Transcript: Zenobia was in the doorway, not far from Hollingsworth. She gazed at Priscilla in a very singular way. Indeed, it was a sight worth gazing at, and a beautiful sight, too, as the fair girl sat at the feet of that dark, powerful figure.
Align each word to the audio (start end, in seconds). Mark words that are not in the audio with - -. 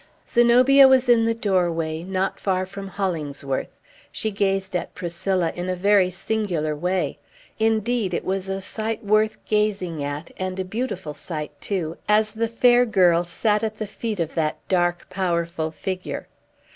Zenobia 0.27 0.87
was 0.87 1.07
in 1.07 1.25
the 1.25 1.35
doorway, 1.35 2.01
not 2.01 2.39
far 2.39 2.65
from 2.65 2.87
Hollingsworth. 2.87 3.69
She 4.11 4.31
gazed 4.31 4.75
at 4.75 4.95
Priscilla 4.95 5.53
in 5.55 5.69
a 5.69 5.75
very 5.75 6.09
singular 6.09 6.75
way. 6.75 7.19
Indeed, 7.59 8.15
it 8.15 8.25
was 8.25 8.49
a 8.49 8.61
sight 8.61 9.05
worth 9.05 9.37
gazing 9.45 10.03
at, 10.03 10.31
and 10.37 10.59
a 10.59 10.65
beautiful 10.65 11.13
sight, 11.13 11.51
too, 11.61 11.99
as 12.09 12.31
the 12.31 12.47
fair 12.47 12.83
girl 12.83 13.23
sat 13.25 13.61
at 13.61 13.77
the 13.77 13.85
feet 13.85 14.19
of 14.19 14.33
that 14.33 14.57
dark, 14.67 15.07
powerful 15.11 15.69
figure. 15.69 16.27